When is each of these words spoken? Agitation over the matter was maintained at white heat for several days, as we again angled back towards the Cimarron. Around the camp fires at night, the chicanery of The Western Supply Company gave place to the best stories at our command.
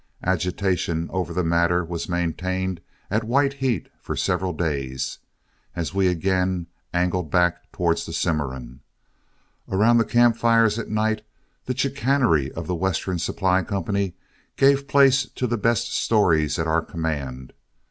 Agitation 0.23 1.07
over 1.13 1.31
the 1.31 1.43
matter 1.43 1.85
was 1.85 2.09
maintained 2.09 2.81
at 3.11 3.23
white 3.23 3.53
heat 3.53 3.87
for 4.01 4.15
several 4.15 4.51
days, 4.51 5.19
as 5.75 5.93
we 5.93 6.07
again 6.07 6.65
angled 6.91 7.29
back 7.29 7.71
towards 7.71 8.07
the 8.07 8.11
Cimarron. 8.11 8.79
Around 9.69 9.99
the 9.99 10.03
camp 10.05 10.37
fires 10.37 10.79
at 10.79 10.89
night, 10.89 11.21
the 11.65 11.77
chicanery 11.77 12.51
of 12.53 12.65
The 12.65 12.73
Western 12.73 13.19
Supply 13.19 13.61
Company 13.61 14.15
gave 14.57 14.87
place 14.87 15.25
to 15.35 15.45
the 15.45 15.55
best 15.55 15.93
stories 15.93 16.57
at 16.57 16.65
our 16.65 16.81
command. 16.81 17.53